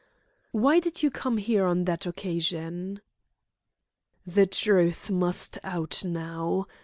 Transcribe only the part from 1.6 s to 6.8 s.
on that occasion?" "The truth must out now.